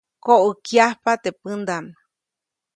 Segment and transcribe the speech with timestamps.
[0.25, 1.85] Koʼäkyajpa teʼ pändaʼm.